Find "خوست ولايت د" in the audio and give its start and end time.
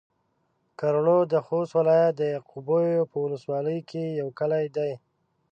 1.45-2.21